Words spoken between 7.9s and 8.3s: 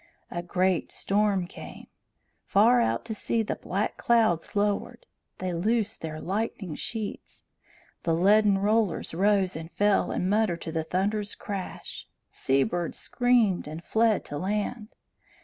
The